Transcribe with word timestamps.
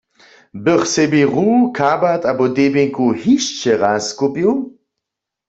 Bych 0.63 0.81
sebi 0.93 1.21
hru, 1.31 1.45
kabat 1.79 2.21
abo 2.31 2.45
debjenku 2.55 3.05
hišće 3.27 3.71
raz 3.85 4.05
kupił? 4.19 4.51